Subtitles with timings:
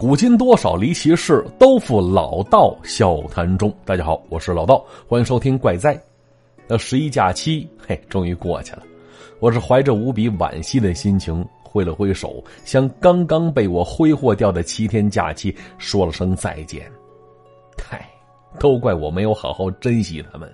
[0.00, 3.70] 古今多少离奇事，都付老道笑谈中。
[3.84, 5.94] 大家好，我是老道，欢迎收听《怪哉》。
[6.66, 8.82] 那十一假期，嘿，终于过去了。
[9.40, 16.90] 我是怀着无比惋惜的心情，挥了挥手，向刚刚被我挥霍掉的七天假期说了声再见。
[17.86, 18.08] 嗨，
[18.58, 20.50] 都怪我没有好好珍惜他们，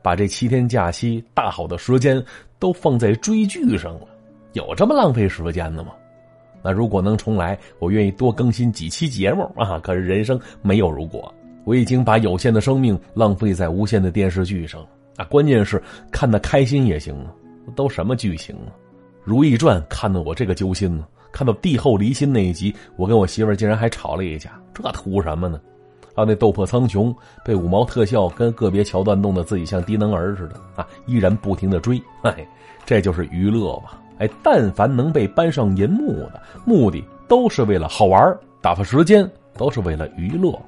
[0.00, 2.24] 把这七天假期大好的时间
[2.58, 4.08] 都放在追剧上了。
[4.54, 5.90] 有这么浪费时间的吗？
[6.62, 9.78] 那如果能重来，我愿意多更新几期节目啊！
[9.80, 11.32] 可是人生没有如果，
[11.64, 15.24] 我已经把有限的生命浪费在无限的电视剧上了啊！
[15.26, 17.32] 关键是看得开心也行啊，
[17.74, 18.70] 都什么剧情啊？
[19.24, 21.06] 《如懿传》看得我这个揪心呢。
[21.32, 25.60] 看到帝后离心那一集，我跟我媳妇竟然还吵了一架，这图什么呢？
[26.14, 32.48] 还有那斗破苍穹被五毛特效跟个别桥段弄得自己像低能儿似的啊，依然不停的追，哎，
[32.86, 34.00] 这就是娱乐吧。
[34.18, 40.58] 哎，但凡能被搬上银幕的，目的都是为了好玩打发时间，都是为了娱乐。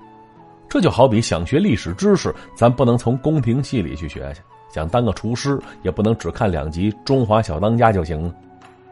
[0.69, 8.35] 这就好比想学历史知识，咱不能从宫廷戏里去学去；想当个厨师，也不能只看两集《中华小当家》就行了。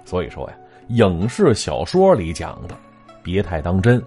[0.04, 0.56] 所以说呀，
[0.88, 2.74] 影视小说里讲的，
[3.22, 4.02] 别太当真。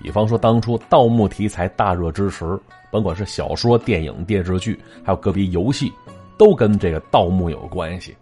[0.00, 2.58] 比方说，当初盗墓题材大热之时，
[2.90, 5.92] 甭管是小说、电影、电视剧，还有个别游戏，
[6.38, 8.16] 都跟这个盗墓有关系。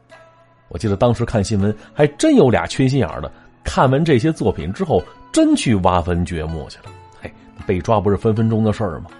[0.69, 3.31] 我记得当时看新闻，还真有俩缺心眼的，
[3.63, 6.85] 看完这些作品之后，真去挖坟掘墓去了。
[7.21, 7.31] 嘿，
[7.67, 9.11] 被抓不是分分钟的事儿吗？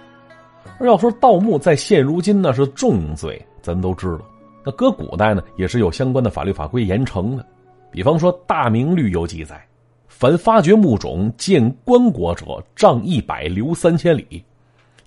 [0.81, 4.21] 要说盗墓，在现如今那是重罪，咱都知道。
[4.63, 7.45] 那搁古代呢，也是有相关的法律法规严惩的。
[7.89, 9.65] 比方说《大明律》有记载：
[10.07, 14.43] 凡发掘墓冢见棺椁者，杖一百，留三千里；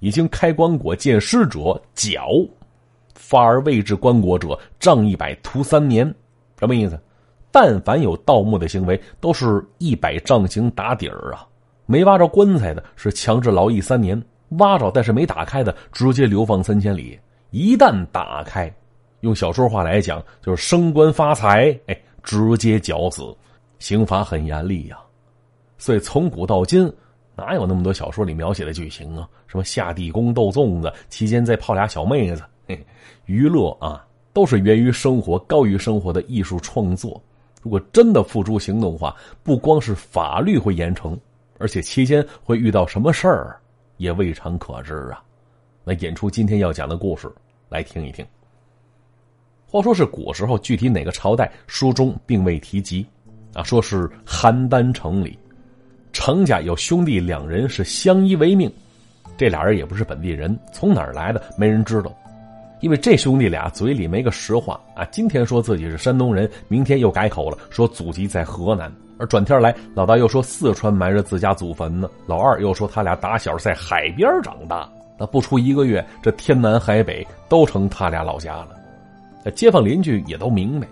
[0.00, 2.48] 已经开棺椁见尸者，绞；
[3.14, 6.12] 发而未至棺椁者，杖一百，徒三年。
[6.61, 7.00] 什么意思？
[7.50, 11.44] 但凡有盗墓的行为，都是一百杖刑打底儿啊！
[11.86, 14.17] 没挖着棺材的，是强制劳役三年；
[14.58, 17.18] 挖着但是没打开的，直接流放三千里。
[17.51, 18.73] 一旦打开，
[19.23, 23.35] 用小说话来讲，就是升官发财，哎，直接绞死，
[23.80, 24.96] 刑罚很严厉呀。
[25.77, 26.92] 所以从古到今，
[27.35, 29.29] 哪有那么多小说里描写的剧情啊？
[29.48, 32.86] 什么下地宫斗粽子，期间再泡俩小妹子，嘿，
[33.24, 34.06] 娱乐啊！
[34.33, 37.23] 都是源于生活、高于生活的艺术创作。
[37.63, 41.18] 如果真的付诸行动的话，不光是法律会严惩，
[41.58, 43.61] 而且期间会遇到什么事儿，
[43.98, 45.23] 也未尝可知啊。
[45.85, 47.30] 那演出今天要讲的故事，
[47.68, 48.24] 来听一听。
[49.67, 53.07] 话说是古时候，具体哪个朝代，书中并未提及。
[53.52, 55.36] 啊，说是邯郸城里，
[56.12, 58.73] 程家有兄弟两人是相依为命，
[59.36, 62.17] 这俩人也不是本地人，从哪儿来的，没人知道。
[62.80, 78.70] 因为这兄弟俩嘴里没个实话啊，今天说自己是山东人，明天又改口了，说祖籍在河南，而转天来老大又说四川埋着自家祖坟呢，老二又说他俩打小在海边长大，那不出一个月，这天南海北都成他俩老家了。
[79.45, 80.89] 那街坊邻居也都明白，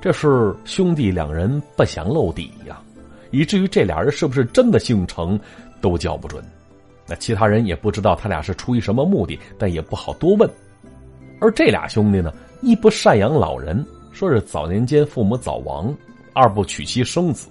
[0.00, 2.80] 这是兄弟两人不想露底呀，
[3.30, 5.38] 以至于这俩人是不是真的姓程，
[5.80, 6.42] 都叫不准。
[7.06, 10.50] 那其他人也不知道他俩是出于什么目的，但也不好多问。
[11.40, 15.94] 而这俩兄弟呢，一不赡养老人，说是早年间父母早亡；
[16.32, 17.48] 二不娶妻生子，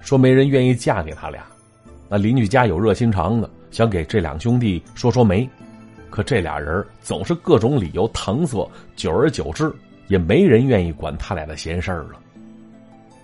[0.00, 1.42] 说没人愿意嫁给他俩。
[2.08, 5.48] 那邻居家有热心肠的，想给这两兄弟说说媒，
[6.10, 9.72] 可这俩人总是各种理由搪塞，久而久之，
[10.08, 12.20] 也没人愿意管他俩的闲事儿了。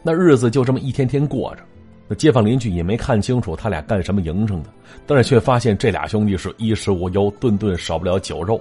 [0.02, 1.62] 那日子就这么一天天过着，
[2.08, 4.70] 那街坊邻居也没看清楚他俩干什么营生的，
[5.04, 8.58] 但是却发现这俩兄弟是衣食无忧，顿顿少不了酒肉。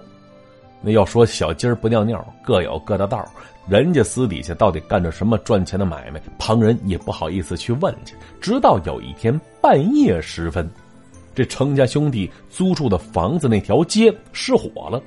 [0.81, 3.25] 那要说小鸡儿不尿尿，各有各的道
[3.67, 8.15] 人家私底下到底干着什么赚钱的买卖，旁人也不好意思去问去。
[8.39, 10.69] 直到有一天半夜时分，
[11.33, 15.01] 这程家兄弟租住的房子那条街失火了，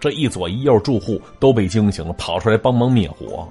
[0.00, 3.46] 这一左一右住户都被惊醒了，跑出来帮忙灭火。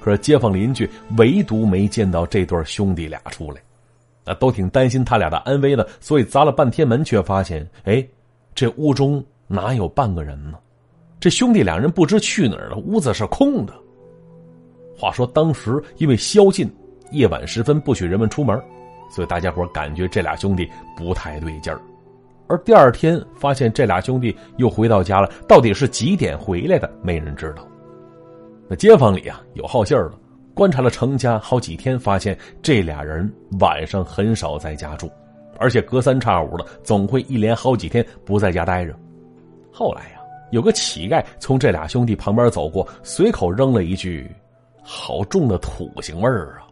[0.00, 0.88] 可是街坊邻居
[1.18, 3.60] 唯独没见到这对兄弟俩出来，
[4.24, 8.02] 那都挺担心他俩的安危的，所以砸了半天门，却发现，哎，
[8.54, 10.58] 这屋中哪有半个人呢？
[11.22, 13.72] 这兄弟两人不知去哪儿了，屋子是空的。
[14.92, 16.68] 话说当时因为宵禁，
[17.12, 18.60] 夜晚时分不许人们出门，
[19.08, 21.80] 所以大家伙感觉这俩兄弟不太对劲儿。
[22.48, 27.64] 而第二天发现这俩兄弟又回到家了，到底是几点回来的，没人知道。
[28.66, 30.18] 那街坊里啊有好信儿的，
[30.54, 35.08] 观察了程家好几天，发现这俩人晚上很少在家住，
[35.56, 38.92] 而且隔三差五的总会一连好几天不在家待着。
[39.70, 40.18] 后来呀。
[40.52, 44.30] 有个乞丐从这俩兄弟旁边走过，随口扔了一句
[44.84, 46.68] ：“好重的土腥味儿啊！”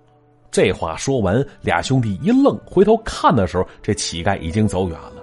[0.52, 5.22] 这话说完，俩兄弟一愣，回头看的时候，这乞丐已经走远了。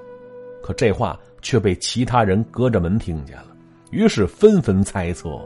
[0.63, 3.47] 可这话却被其他人隔着门听见了，
[3.91, 5.39] 于是纷纷猜测：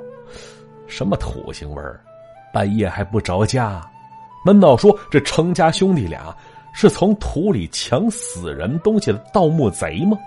[0.88, 2.00] 什么土腥味儿？
[2.54, 3.82] 半夜还不着家？
[4.46, 6.36] 难道说这程家兄弟俩
[6.74, 10.18] 是从土里抢死人东西的盗墓贼吗？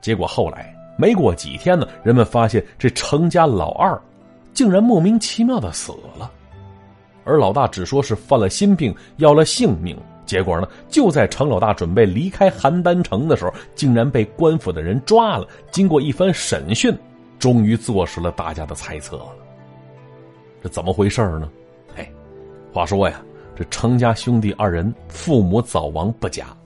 [0.00, 0.69] 结果后来
[1.00, 3.98] 没过几天呢，人们发现这程家老二
[4.52, 6.30] 竟然莫名其妙的死了。
[7.24, 9.96] 而老大只说是犯了心病，要了性命。
[10.26, 15.48] 结果呢，就在程老大准备离开邯郸城的时候，竟然被官府的人抓了。
[15.70, 16.94] 经过一番审讯，
[17.38, 19.28] 终于坐实了大家的猜测了。
[20.62, 21.50] 这怎么回事呢？
[21.96, 22.08] 嘿，
[22.72, 23.20] 话说呀，
[23.56, 26.56] 这程家兄弟二人父母早亡不假，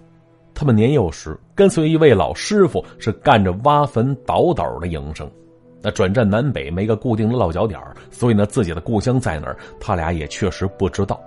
[0.55, 5.29] 他们年幼时跟随一位老师傅，是干着挖坟倒斗的营生。
[5.83, 7.79] 那转战南北没个固定的落脚点
[8.11, 11.21] 所以呢，自己的故乡在哪儿，他俩也确实不知道。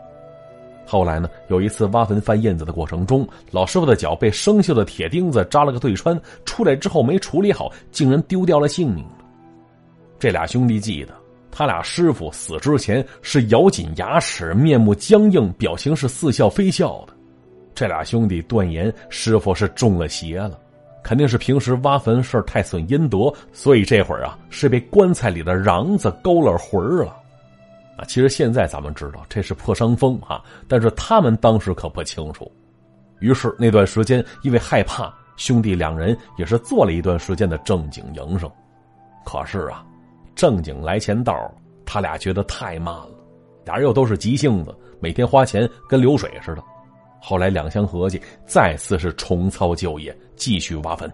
[0.85, 9.05] 后来呢，有一次挖坟翻印子的过程中，老师傅的脚被生锈的铁钉子扎了个对穿，出来之后没处理好，竟然丢掉了性命。
[10.17, 11.13] 这俩兄弟记得，
[11.51, 17.13] 他俩师傅死之前是咬紧牙齿，面目僵硬，表情是似笑非笑的。
[17.77, 20.59] 这俩兄弟断言，师傅是中了邪了。
[21.03, 27.15] 肯定是平时挖坟事太损阴德，所以这会儿啊是被棺材里的瓤子勾了魂了，
[27.95, 32.51] 啊，其实现在咱们知道这是破伤风啊，但是他们当时可不清楚。
[33.19, 38.51] 于是那段时间，因为害怕，兄弟两人也是做了一段时间的正经营生。
[39.23, 39.85] 可是啊，
[40.33, 41.53] 正经来钱道
[41.85, 43.11] 他俩觉得太慢了，
[43.65, 46.63] 俩人又都是急性子，每天花钱跟流水似的。
[47.19, 51.11] 后来两相合计，再次是重操旧业，继续挖坟。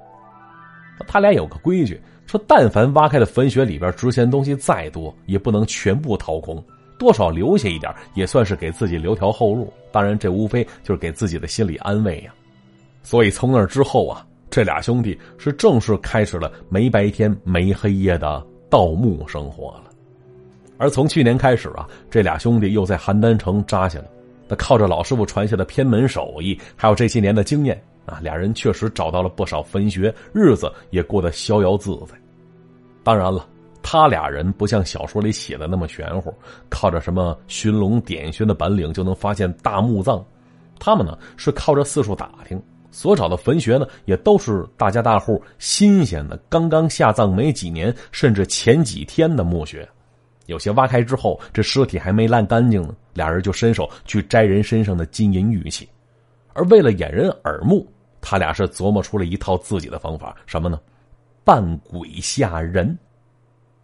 [1.08, 6.64] 他俩有个规矩，说但凡挖开的坟穴里边值钱东西再多，也不能全部掏空，
[7.00, 9.72] 多少留下一点，也算是给自己留条后路。
[9.92, 12.34] 当然，这无非就是给自己的心理安慰呀。
[13.02, 19.86] 所以从那之后啊，这俩兄弟是正式开始了没白天没黑夜的盗墓生活了。
[20.78, 24.06] 而从去年开始啊，这俩兄弟又在邯郸城扎下了。
[24.48, 32.16] 那靠着老师傅传下的偏门手艺，还有这些年的经验啊，俩人确实找到了不少坟穴，日子也过得逍遥自在。
[33.04, 33.48] 当然了，
[33.82, 36.34] 他俩人不像小说里写的那么玄乎，
[36.70, 40.24] 靠着什么寻龙点穴的本领就能发现大墓葬。
[40.80, 42.62] 他们呢是靠着四处打听，
[42.92, 49.88] 所找的坟穴呢也都是大家大户新鲜的，刚刚下葬没几年，甚至前几天的墓穴。
[50.48, 55.88] 有些挖开之后，这尸体还没烂干净呢，俩人就伸手去摘人身上的金银玉器，
[56.54, 57.88] 而为了掩人耳目，
[58.22, 60.80] 他俩是琢磨出了一套自己的方法，什么呢？
[61.44, 62.98] 扮鬼吓人。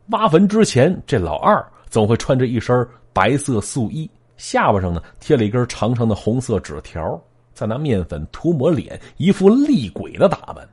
[0.07, 7.21] 挖坟之前，这老二总会穿着一身白色素衣，下巴上呢贴了一根长长的红色纸条，
[7.53, 10.67] 再拿面粉涂抹脸，一副厉鬼的打扮。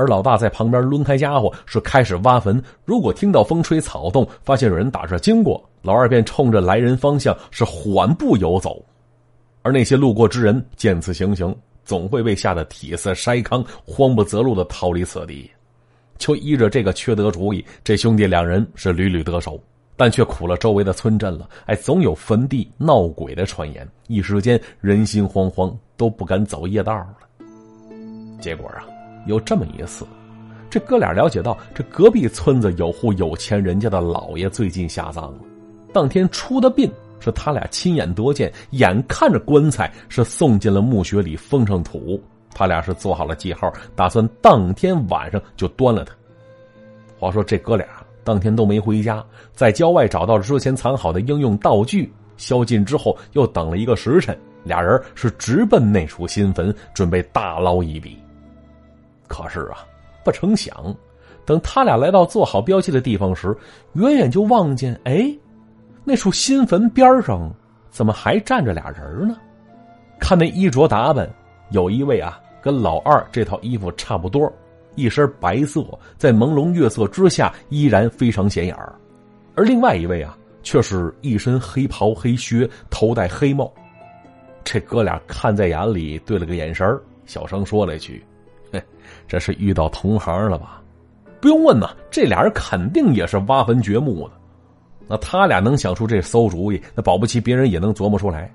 [0.00, 2.62] 而老大在旁边抡开家伙，是开始挖坟。
[2.86, 8.82] 如果听到风吹草动，发现有人打这经过，老二便冲着来人方向是缓步游走。
[9.60, 11.54] 而那些路过之人见此情形，
[11.84, 15.50] 总会被吓得体色筛糠，慌不择路的逃离此地。
[16.16, 19.60] 就依着这个缺德主意，这兄弟两人是屡屡得手，
[19.96, 21.46] 但却苦了周围的村镇了。
[21.66, 27.16] 哎，总有坟地闹鬼的传言，一时间人心惶惶，都不敢走夜道了。
[28.40, 28.89] 结果啊。
[29.26, 30.06] 有这么一次，
[30.68, 35.38] 这哥俩了解到，这隔壁村子有户有钱人家的老爷最近下葬了。
[35.92, 42.22] 当天出的殡是他俩亲眼得见，眼看着棺材是送进了墓穴里封上土，
[42.54, 46.14] 他俩是做好了记号，打算当天晚上就端了他。
[47.18, 47.86] 话说这哥俩
[48.24, 58.16] 当天都没回家，在郊外找到了之前藏好的应用道具，宵禁之后又等了一个时辰，俩人是直奔那处新坟，准备大捞一笔。
[59.30, 59.86] 可是啊，
[60.24, 60.92] 不成想，
[61.46, 63.56] 等他俩来到做好标记的地方时，
[63.92, 65.32] 远远就望见，哎，
[66.02, 67.48] 那处新坟边上
[67.90, 69.36] 怎么还站着俩人呢？
[70.18, 71.32] 看那衣着打扮，
[71.70, 74.52] 有一位啊，跟老二这套衣服差不多，
[74.96, 75.80] 一身白色，
[76.18, 78.92] 在朦胧月色之下依然非常显眼儿；
[79.54, 83.72] 而另外一位啊，却是一身黑袍黑靴，头戴黑帽。
[84.64, 88.24] 这哥俩看在眼里，对了个眼神小声说了一句。
[88.72, 88.82] 嘿，
[89.28, 90.82] 这是遇到同行了吧？
[91.40, 94.34] 不用问呐，这俩人肯定也是挖坟掘墓的。
[95.08, 98.52] 那他俩能想出这馊主意，那保不齐别人也能琢磨出来。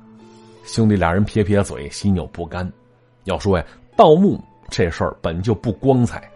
[0.64, 2.72] 兄弟俩人撇撇嘴，心有不甘。
[3.26, 6.30] 要说呀，盗墓这事儿本就不光彩，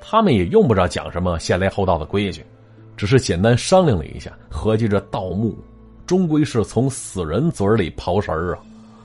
[0.00, 2.44] 他们也用不着讲什么先来后到的规矩，
[2.96, 5.56] 只是简单商量了一下，合计着盗墓
[6.06, 8.60] 终归是从死人嘴里刨食儿啊，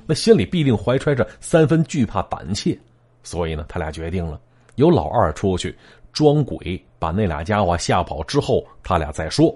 [0.06, 2.78] 那心里必定怀揣着三分惧怕胆怯，
[3.24, 4.40] 所以呢，他俩决定了
[4.76, 5.78] 由老二出去
[6.12, 9.56] 装鬼，把那俩家伙吓跑之后，他俩再说。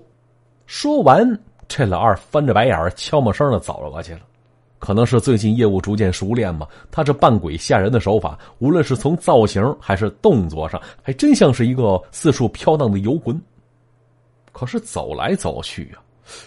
[0.65, 4.21] 说完，这老二翻着白眼儿，悄没声的走了过去了。
[4.77, 13.41] 可能是最近业务逐渐熟练吧，他这扮鬼吓人的手法，无论是从造型还是动作上，还真像是一个四处飘荡的游魂。
[14.51, 16.03] 可是走来走去啊，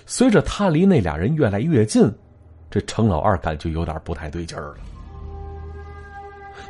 [0.06, 2.08] 随着他离那俩人越来越近，
[2.70, 4.76] 这程老二感觉有点不太对劲儿了。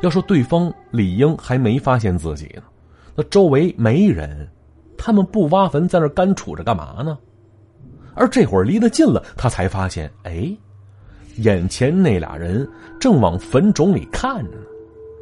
[0.01, 2.63] 要说对方理应还没发现自己呢，
[3.15, 4.49] 那周围没人，
[4.97, 7.19] 他们不挖坟在那干杵着干嘛呢？
[8.15, 10.51] 而这会儿离得近了，他才发现，哎，
[11.37, 14.65] 眼前那俩人正往坟冢里看着呢，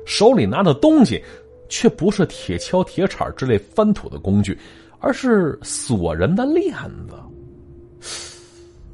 [0.07, 1.23] 手里拿的东西
[1.69, 4.59] 却不是铁锹、铁铲之类翻土的工具。
[4.99, 6.75] 而是锁人的链
[7.07, 7.15] 子，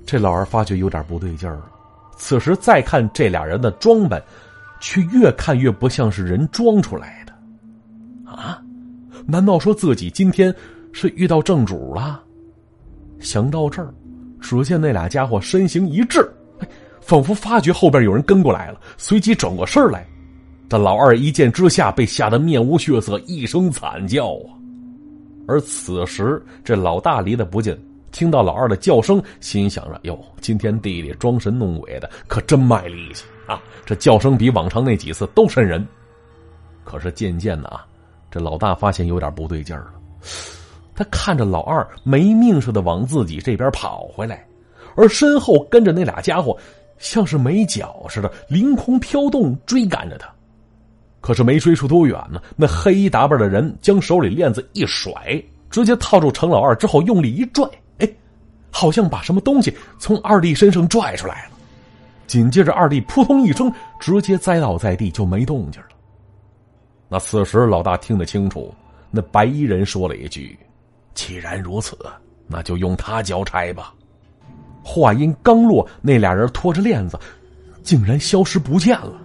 [0.04, 1.70] 这老二发觉有点不对劲儿了。
[2.16, 4.22] 此时再看这俩人的装扮，
[4.82, 7.32] 却越看越不像是人装出来的。
[8.30, 8.60] 啊，
[9.24, 10.54] 难道说自己今天
[10.92, 12.20] 是遇到正主了？
[13.20, 13.94] 想到这儿，
[14.40, 16.28] 只见那俩家伙身形一滞，
[17.00, 20.04] 仿佛发觉后边有人跟过来了，随即转过身来。
[20.68, 24.50] 这老二一见之下，被吓得面无血色，一声惨叫啊！
[25.46, 27.78] 而此时，这老大离得不近，
[28.10, 33.62] 听到老二的叫声，心想着：“哟，今天弟弟装神弄鬼的，可真卖力气啊！
[33.84, 35.86] 这叫声比往常那几次都瘆人。”
[36.84, 37.86] 可是渐渐的啊，
[38.30, 39.92] 这老大发现有点不对劲儿了。
[40.94, 44.46] 他看着老二没命似的往自己这边跑回来，
[44.94, 46.56] 而身后跟着那俩家伙，
[46.98, 50.28] 像是没脚似的，凌空飘动，追赶着他。
[51.20, 55.12] 可是没追出多远呢，那黑衣打扮的人将手里链子一甩，
[55.70, 57.64] 直接套住程老二之后，用力一拽，
[57.98, 58.08] 哎，
[58.70, 61.51] 好像把什么东西从二弟身上拽出来了。
[62.32, 63.70] 紧接着，二弟扑通一声，
[64.00, 65.88] 直接栽倒在地，就没动静了。
[67.06, 68.74] 那此时老大听得清楚，
[69.10, 70.58] 那白衣人说了一句
[71.12, 71.94] ：“既然如此，
[72.46, 73.92] 那就用他交差吧。”
[74.82, 77.20] 话音刚落，那俩人拖着链子，
[77.82, 79.20] 竟然消失不见了。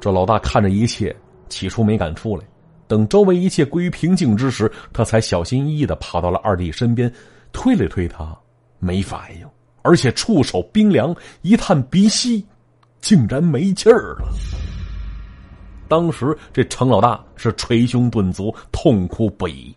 [0.00, 1.14] 这老大看着一切。
[1.48, 2.42] 起初没敢出来，
[2.88, 7.08] 等周围一切归于平静之时，他才小心翼翼的跑到了二弟身边，
[7.52, 8.36] 推了推他，
[8.80, 9.46] 没反应，
[9.82, 12.46] 而且触手冰凉，一探鼻息，
[13.00, 14.28] 竟然没气儿了。
[15.88, 19.74] 当时这程老大是捶胸顿足，痛哭不已。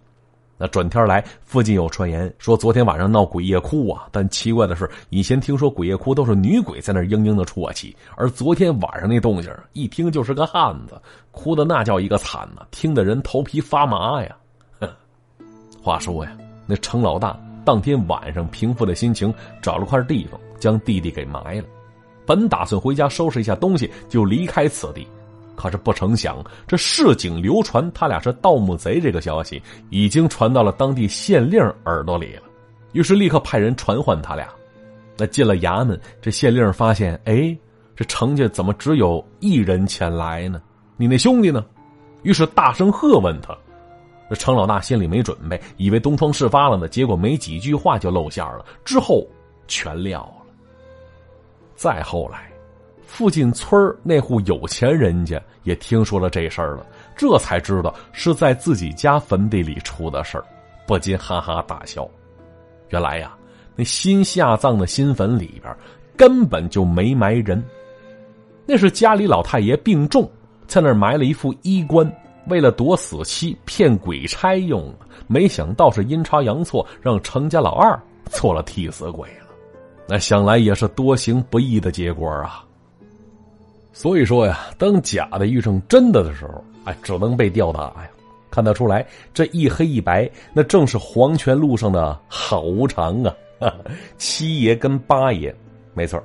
[0.58, 10.98] 那转天来，附近有传言说昨天晚上闹鬼夜哭啊，但奇怪的是，以前听说鬼夜哭都是女鬼在那嘤嘤的啜泣，而昨天晚上那动静，一听就是个汉子，
[11.32, 14.34] 哭的那叫一个惨呐，听的人头皮发麻呀。
[14.80, 14.90] 哼，
[15.84, 16.32] 话说呀，
[16.66, 21.66] 那程老大当天晚上平复了心情，找了块地方将弟弟给埋了，
[22.26, 25.06] 本打算回家收拾一下东西就离开此地。
[25.56, 32.44] 可是不成想，这市井流传他俩是盗墓贼这个消息，已经传到了当地县令耳朵里了。
[32.92, 34.48] 于是立刻派人传唤他俩。
[35.18, 37.58] 那进了衙门，这县令发现，哎，
[37.96, 40.62] 这程家怎么只有一人前来呢？
[40.98, 41.66] 你那兄弟呢？
[42.24, 43.56] 于是大声喝问他。
[44.30, 49.26] 那程老大心里没准备，以为东窗事发了呢，结果没几句话就露馅了，之后
[49.68, 50.44] 全撂了。
[51.76, 52.52] 再后来。
[53.08, 60.44] 附近村那户有钱人家也听说了这事儿了，这才知道是在自己家坟地里出的事儿，
[60.86, 62.10] 不禁哈哈大笑。
[62.90, 63.34] 原来呀，
[63.74, 65.74] 那新下葬的新坟里边
[66.18, 67.64] 根本就没埋人，
[68.66, 70.30] 那是家里老太爷病重，
[70.68, 72.12] 在那儿埋了一副衣冠，
[72.48, 74.94] 为了躲死期骗鬼差用。
[75.28, 78.00] 没想到是阴差阳错，让程家老二
[78.30, 79.46] 做了替死鬼了。
[80.08, 82.64] 那想来也是多行不义的结果啊。
[83.92, 88.10] 所以说呀，当假的遇上真的的时候，哎，只能被吊打呀。
[88.52, 93.34] 看得出来，这一黑一白，那正是黄泉路上的好无常啊！
[94.18, 95.54] 七爷跟八爷，
[95.94, 96.22] 没错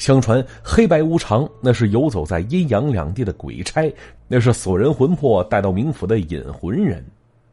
[0.00, 3.94] 相传黑白无常那是游走在阴阳两地的鬼差，
[4.26, 7.04] 那是锁人魂魄带到冥府的引魂人，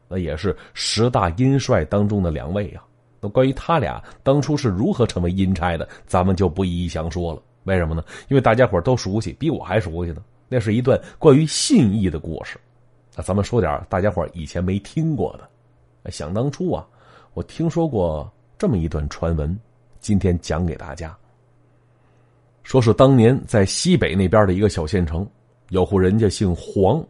[0.08, 2.82] 那也是十大阴帅当中的两位啊。
[3.20, 7.42] 那关于他俩当初是如何成为阴差的，咱们就不一一详说了。
[7.64, 8.02] 为什么呢？
[8.28, 10.22] 因为大家伙都熟悉，比我还熟悉呢。
[10.48, 12.58] 那是一段关于信义的故事。
[13.14, 16.10] 那咱们说点大家伙以前没听过的。
[16.10, 16.86] 想当初啊，
[17.34, 18.26] 我听说过
[18.56, 19.54] 这么一段传闻，
[20.00, 21.14] 今天讲给大家。
[22.68, 25.26] 说是当年在西北那边的一个小县城，
[25.70, 27.02] 有户人家姓黄，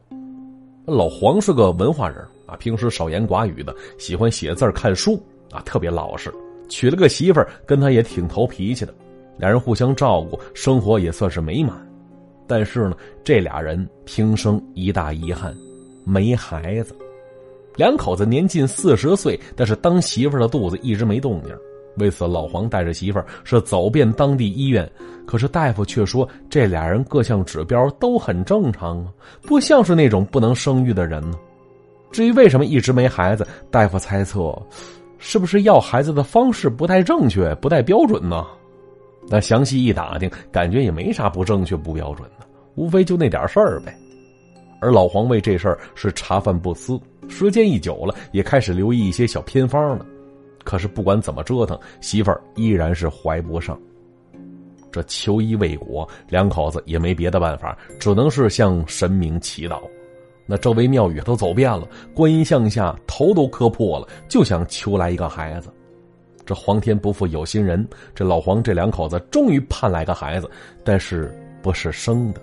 [0.86, 6.32] 老黄是个文化人啊，平时少言寡语的，喜欢写字看书啊，特别老实。
[6.68, 8.94] 娶了个媳妇儿，跟他也挺投脾气的，
[9.36, 11.74] 两人互相照顾，生活也算是美满。
[12.46, 15.52] 但是呢，这俩人平生一大遗憾，
[16.04, 16.94] 没孩子。
[17.74, 21.52] 两口子年近四十岁，但是当媳妇的肚子一直没动静。
[21.98, 24.90] 为此，老黄带着媳妇儿是走遍当地医院，
[25.26, 29.12] 可是大夫却说这俩人各项指标都很正常啊，
[29.42, 31.38] 不像是那种不能生育的人呢。
[32.10, 34.56] 至于为什么一直没孩子，大夫猜测，
[35.18, 38.46] 是不是要孩子的方式不太正确、不太标准呢？
[39.28, 43.94] 那详细一打听，感觉也没啥不正确、不标准的，无非就那点事儿呗。
[44.80, 50.06] 而老黄为这事儿是茶饭不思，时间一久了，也开始留意一些小偏方了。
[50.68, 53.80] 可是不管怎么折腾，媳妇儿依然是怀不上。
[54.92, 59.80] 这求医未果，两口子也没别的办法，只能是向神明祈祷。
[60.44, 65.72] 那周围庙宇都走遍了，观音像下头都磕破了，就想求来一个孩子。
[66.44, 70.50] 这皇天不负有心人，这老黄这两口子终于盼来个孩子，
[70.84, 72.42] 但是不是生的。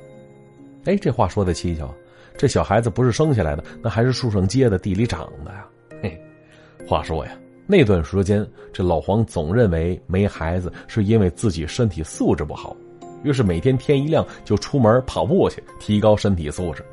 [0.85, 1.93] 哎，这话说的蹊跷，
[2.35, 5.67] 这小孩子不是生下来的，那还是树上结的，地里长的呀。
[6.01, 6.19] 嘿，
[6.87, 7.31] 话说呀。
[7.67, 12.75] 那段时间，这老黄总认为没孩子是因为自己身体素质不好，
[13.23, 16.85] 于是每天天一亮就出门跑步去，提高身体素质。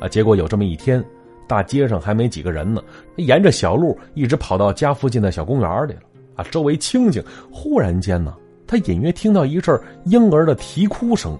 [0.00, 1.04] 啊，结果有这么一天，
[1.46, 2.82] 大街上还没几个人呢，
[3.16, 6.00] 沿着小路一直跑到家附近的小公园里了。
[6.34, 8.34] 啊，周围清静，忽然间呢，
[8.66, 11.38] 他隐约听到一阵婴儿的啼哭声。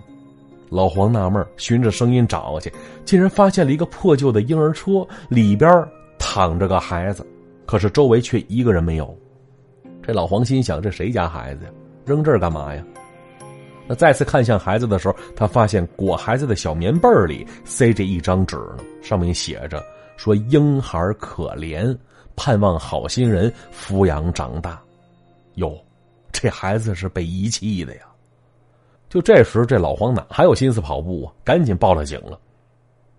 [0.68, 2.72] 老黄纳闷，循着声音找去，
[3.04, 5.68] 竟然发现了一个破旧的婴儿车，里边
[6.18, 7.26] 躺着个孩子。
[7.70, 9.16] 可是周围却一个人没有，
[10.02, 11.70] 这老黄心想：这谁家孩子呀？
[12.04, 12.84] 扔这儿干嘛呀？
[13.86, 19.80] 那再次看向孩子的时候，他发现裹孩子的小棉被里塞着一张纸呢，上面写着
[20.16, 21.96] 说：“婴孩可怜，
[22.34, 24.82] 盼望好心人抚养长大。”
[25.54, 25.72] 哟，
[26.32, 28.00] 这孩子是被遗弃的呀！
[29.08, 31.32] 就这时，这老黄哪还有心思跑步啊？
[31.44, 32.36] 赶紧报了警了。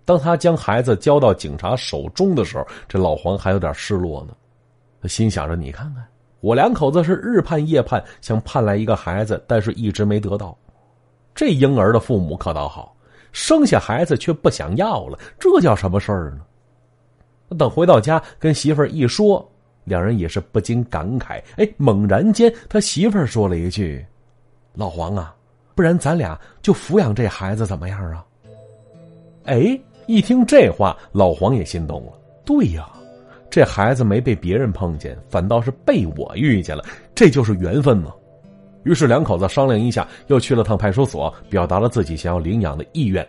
[0.03, 4.35] 当他将孩子交到警察手中的时候，这老黄还有点失落呢。
[5.01, 6.05] 他心想着：“你看看，
[6.41, 10.55] 我两口子是日盼夜盼，想盼来一个孩子，但是一直没得到。
[11.33, 12.95] 这婴儿的父母可倒好，
[13.31, 16.41] 生下孩子却不想要了，这叫什么事儿呢？”
[17.57, 19.43] 等回到家跟媳妇儿一说，
[19.85, 21.41] 两人也是不禁感慨。
[21.57, 24.05] 哎，猛然间，他媳妇儿说了一句
[24.73, 25.35] ：“老黄啊，
[25.73, 28.23] 不然咱俩就抚养这孩子怎么样啊？”
[29.45, 32.13] 哎，一听这话，老黄也心动了。
[32.45, 32.87] 对呀。
[33.51, 36.83] 这孩子没被别人碰见，反倒是被我遇见了，
[37.13, 38.13] 这就是缘分嘛。
[38.83, 43.27] 于是两口子商量一下，又去了趟派出所，表达了自己想要领养的意愿。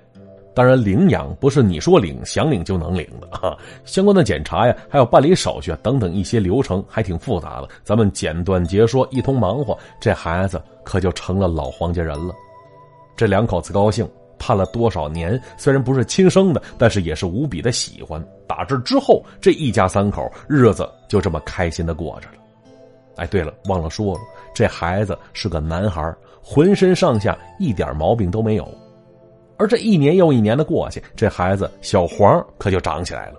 [0.55, 7.69] 当然，领养不是你说领想领就能领的啊，相关的检查呀，还有办理手续啊等等一些流程还挺复杂的。
[7.83, 12.33] 咱们简短截说，一通忙活，这孩子可就成了老黄家人了。
[13.17, 14.09] 这两口子高兴。
[14.43, 15.41] 盼了多少年？
[15.57, 18.21] 虽然不是亲生的，但是也是无比的喜欢。
[18.49, 22.35] 打这之后，这一家三口日子就这么开心的过着了。
[23.19, 24.21] 哎，对了，忘了说了，
[24.53, 28.67] 这孩子是个男孩，浑身上下一点毛病都没有。
[29.59, 33.35] 而这一年又一年的过去，这孩子小黄可就长起来了。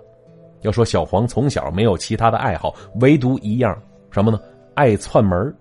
[0.62, 3.78] 要说小黄从小没有其他的爱好，唯独一样
[4.10, 4.40] 什么呢？
[4.72, 5.54] 爱串门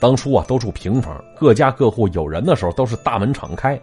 [0.00, 3.78] 当初啊，都住平房，各家各户有人的时候都是大门敞开。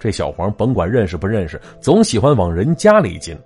[0.00, 3.38] 这小黄甭管认识不认识，总喜欢往人家里进。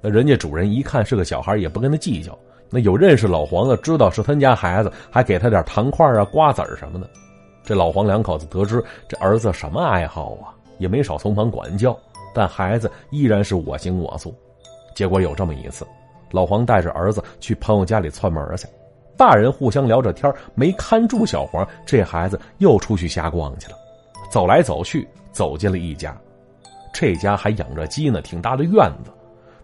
[0.00, 2.36] 那人家主人一看是个小孩，也不跟他计较。
[2.68, 7.08] 那有认识老黄的，知道是他家孩子，还给他点糖块啊、瓜子什么的。
[7.62, 11.96] 这老黄两口子得知这儿子什么爱好啊，也没少从旁管教。
[12.34, 14.34] 但孩子依然是我行我素。
[14.96, 15.86] 结果有这么一次，
[16.32, 18.66] 老黄带着儿子去朋友家里串门去，
[19.16, 23.76] 大人互相聊着天没看住小黄，这孩子又出去瞎逛去了，
[24.32, 25.06] 走来走去。
[25.32, 26.16] 走进了一家，
[26.92, 29.10] 这家还养着鸡呢，挺大的院子。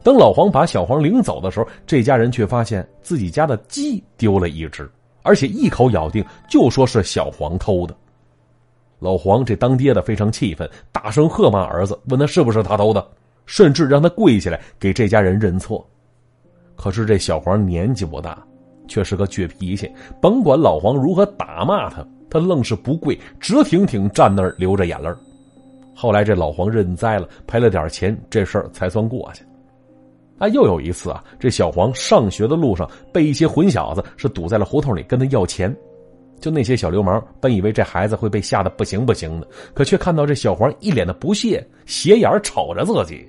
[0.02, 4.90] 等老黄把小黄领走的时候，这家人却发现自己家的鸡丢了一只，
[5.22, 7.94] 而且一口咬定就说是小黄偷的。
[9.00, 13.06] 老黄这当爹的非常气愤，大声喝骂儿子，问他是不是他偷的，
[13.44, 15.86] 甚至让他跪下来给这家人认错。
[16.74, 18.42] 可是这小黄年纪不大，
[18.86, 25.18] 却是个倔脾气，甭管老黄如何打骂他，他愣是不跪，直挺挺站那儿流着眼泪儿
[26.00, 29.42] 后来这老黄认栽了，赔了点钱，这事儿才算过去。
[30.38, 35.76] 啊，又有一次啊，这小黄上学的路上被一些混小子是堵在了胡同里，跟他要钱。
[36.38, 43.28] 就那些小流氓本以为这孩子会被吓得不行不行的，可却看到这小黄一脸的不屑，斜眼瞅着自己。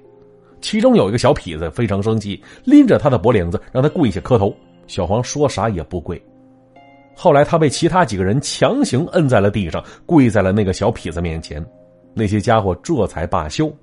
[0.62, 4.56] 其中有一个小痞子非常生气，拎着他的脖领子让他跪下磕头。
[4.86, 6.24] 小黄说啥也不跪。
[7.16, 11.66] 后来他被其他几个人强行摁在了地上，跪在了那个小痞子面前，
[12.20, 13.74] 那些家伙这才罢休。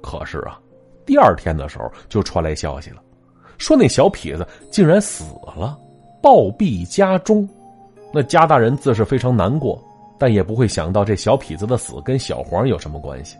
[0.00, 0.58] 可是啊，
[1.04, 3.02] 第二天的时候就传来消息了，
[3.58, 5.78] 说那小痞子竟然死了，
[6.22, 7.46] 暴毙家中。
[8.12, 9.78] 那家大人自是非常难过，
[10.18, 13.36] 但也不会想到这小痞子的死跟小黄有什么关系。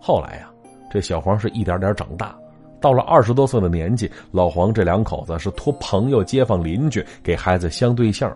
[0.00, 0.50] 后来呀，
[0.90, 2.36] 这小黄是一点点长大。
[2.80, 8.32] 到了二十多岁的年纪，老黄这两口子是托朋友、街坊、邻居给孩子相对象，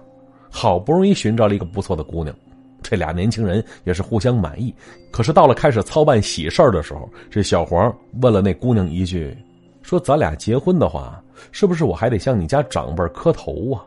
[0.51, 2.35] 好不容易寻找了一个不错的姑娘。
[2.83, 4.75] 这俩年轻人也是互相满意。
[5.11, 9.37] 可是到了开始操办喜事的时候，这小黄问了那姑娘一句
[9.83, 13.85] ：“说咱俩结婚的话，是不是我还得向你家长辈磕头啊？”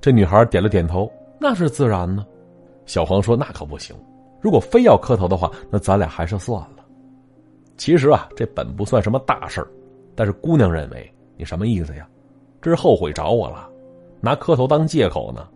[0.00, 2.26] 这女孩点了点头：“那是自然呢。”
[2.86, 3.96] 小黄说：“那可不行，
[4.40, 6.84] 如果非要磕头的话，那咱俩还是算了。”
[7.76, 9.68] 其实啊，这本不算什么大事儿，
[10.14, 12.06] 但是姑娘认为你什么意思呀？
[12.60, 13.68] 这是后悔找我了，
[14.20, 15.46] 拿磕头当借口呢。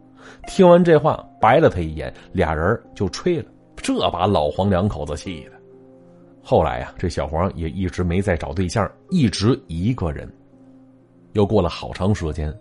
[0.46, 3.46] 听完这话，白了他一眼，俩人就吹了。
[3.76, 5.52] 这把老黄两口子气的。
[6.42, 10.30] 后来呀，这小黄也一直没再找对象，一直一个人。
[11.32, 12.52] 又过了好长时间，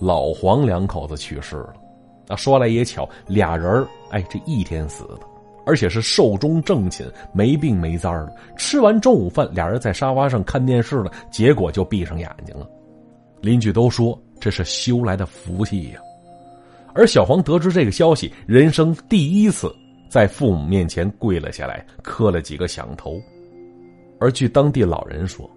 [0.00, 1.74] 老黄两口子去世了。
[2.26, 5.20] 那说来也巧，俩人哎，这一天死的。
[5.66, 8.36] 而且是寿终正寝，没病没灾的。
[8.54, 12.68] 吃完中午饭，俩人在沙发上看电视了，结果就闭上眼睛了。
[13.40, 16.00] 邻居都说这是修来的福气呀。
[16.94, 19.74] 而小黄得知这个消息，人生第一次
[20.08, 23.20] 在父母面前跪了下来，磕了几个响头。
[24.20, 25.50] 而据当地老人说，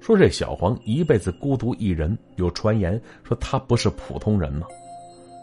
[0.00, 4.66] 说这小黄一辈子孤独一人，有传言说他不是普通人吗？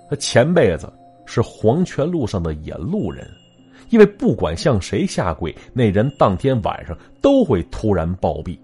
[0.09, 0.91] 他前辈子
[1.25, 3.27] 是黄泉路上的野路人。
[3.89, 8.55] 因为不管向谁下跪，那人当天晚上都会突然暴毙。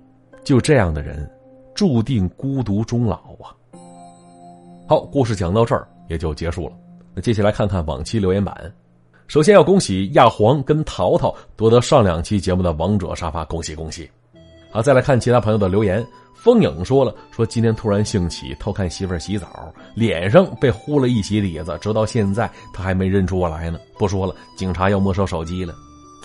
[0.43, 1.27] 就这样的人，
[1.73, 3.49] 注定孤独终老啊！
[4.87, 6.73] 好，故事讲到这儿也就结束了。
[7.13, 8.73] 那接下来看看往期留言板。
[9.27, 14.09] 首先要恭喜亚黄跟淘淘夺得上两期节目的王者沙发，恭喜恭喜！
[14.71, 16.05] 好，再来看其他朋友的留言。
[16.35, 23.79] 风影说了，说今天突然兴起偷看媳妇儿洗澡，脸上被糊了一洗底子，直到现在他还没认出我来呢。
[23.97, 25.73] 不说了，警察要没收手机了。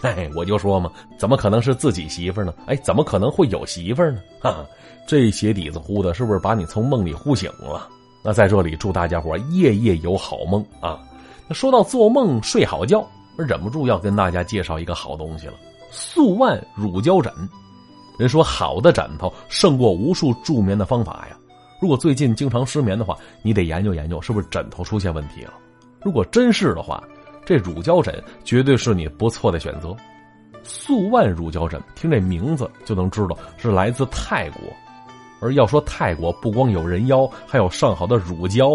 [0.03, 2.53] 哎，我就说嘛，怎么可能是自己媳妇呢？
[2.67, 4.21] 哎，怎么可能会有媳妇呢？
[4.43, 4.67] 哈，
[5.07, 7.89] 这鞋底子糊的，是不是把你从梦里呼醒了？
[8.23, 11.01] 那在这里祝大家伙夜夜有好梦啊！
[11.49, 13.05] 那说到做梦睡好觉，
[13.37, 15.55] 忍不住要跟大家介绍一个好东西了——
[15.91, 17.33] 素万乳胶枕。
[18.19, 21.37] 人说好的枕头胜过无数助眠的方法呀。
[21.81, 25.55] 如果最近经常失眠的话，你得研究研究是不是枕头出现问题了。
[26.03, 27.03] 如果真是的话，
[27.47, 29.97] 这乳胶枕绝对是你不错的选择。
[30.63, 34.61] 素万乳胶枕，听这名字就能知道是来自泰国。
[35.41, 38.71] 而要说泰国，不光有人妖，还有上好的乳胶，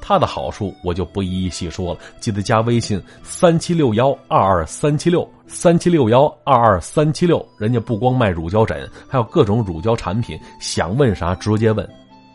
[0.00, 2.00] 它的好处我就不一一细说了。
[2.20, 11.88] 记得加微信三七六幺二二三七六三七六幺二二三七六，人家不光卖乳胶枕，还有各种乳胶产品，想问啥直接问。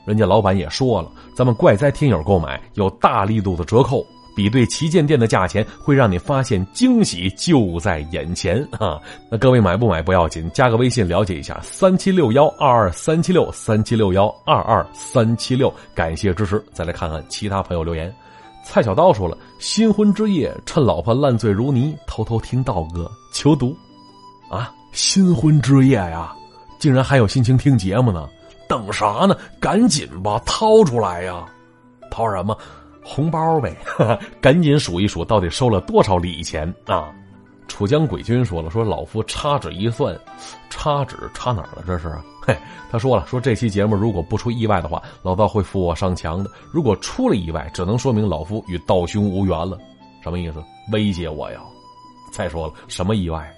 [0.06, 4.06] 人家老板也说了，咱们怪哉听友购买有大力度的折扣。
[4.36, 9.00] 比对旗舰店的价钱，会让你发现惊喜就在眼前啊！
[9.30, 16.63] 那各位买不买不要紧，加个微信了解一下，三七六幺二二三七六三七六幺二二三七六，感谢支持。
[16.74, 18.13] 再来看看其他朋友留言，
[18.63, 23.76] 蔡小刀说了：新婚之夜，趁老婆烂醉如泥，偷偷听道哥求读。
[24.50, 26.34] 啊，新婚之夜呀，
[26.80, 28.28] 竟然还有心情听节目呢？
[28.67, 29.36] 等啥呢？
[29.60, 31.46] 赶紧吧，掏出来呀！
[32.10, 32.58] 掏什么？
[33.04, 33.76] 红包呗，
[34.40, 37.12] 赶紧数一数，到底收了多少礼钱啊？
[37.68, 40.18] 楚江鬼君说了，说老夫插指一算，
[40.70, 41.84] 插指插哪儿了？
[41.88, 42.14] 这是？
[42.42, 42.58] 嘿，
[42.92, 49.78] 他说了，说这期节目如果不出意外的话，老道会扶我上墙的；如果出了意外，只能说明老夫与道兄无缘了。
[50.22, 50.62] 什么意思？
[50.92, 51.62] 威胁我呀？
[52.32, 53.50] 再说了，什么意外？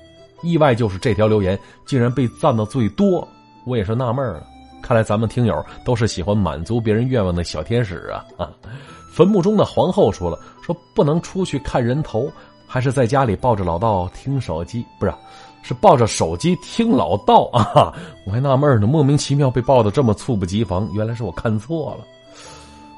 [0.43, 3.27] 意外就是这条留言竟然被赞的最多，
[3.65, 4.45] 我也是纳闷了。
[4.84, 8.26] 看来咱们听友都是喜欢满足别人愿望的小天使啊！
[8.38, 8.52] 啊。
[9.13, 12.30] 坟墓中的皇后说了：“说不能出去看人头，
[12.67, 15.13] 还是在家里抱着老道听手机，不是，
[15.62, 17.93] 是抱着手机听老道 啊！
[18.26, 22.06] 我还纳闷呢，莫名其妙被抱的这么猝不及防，原来是我看错了。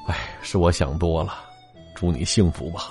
[0.06, 1.34] 哎，是我想多了。
[1.94, 2.90] 祝你幸福吧。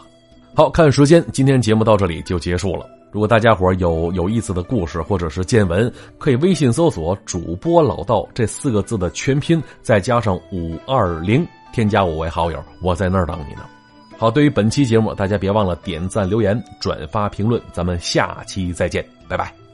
[0.55, 2.87] 好看时间，今天节目到这里就结束了。
[3.15, 13.61] 如果大家伙有有意思的故事或者是见闻，可以微信搜索‘主播老道’这四个字的全拼，再加上五二零。”添加我为好友，我在那儿等你呢。
[14.17, 17.61] 好，对于本期节目，大家别忘了点赞、留言、转发、评论。
[17.71, 19.64] 咱们下期再见，拜拜。